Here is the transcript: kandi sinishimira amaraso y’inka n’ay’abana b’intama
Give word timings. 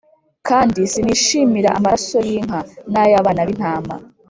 kandi 0.47 0.79
sinishimira 0.91 1.69
amaraso 1.77 2.17
y’inka 2.27 2.59
n’ay’abana 2.93 3.41
b’intama 3.47 3.95